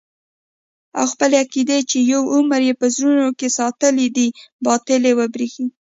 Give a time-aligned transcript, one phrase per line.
[0.99, 4.27] او خپلې عقيدې چې يو عمر يې په زړونو کښې ساتلې دي
[4.65, 5.65] باطلې وبريښي.